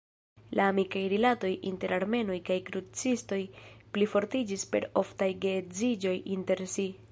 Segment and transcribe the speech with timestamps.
[0.59, 3.39] La amikaj rilatoj inter armenoj kaj krucistoj
[3.97, 6.91] plifortiĝis per oftaj geedziĝoj inter si.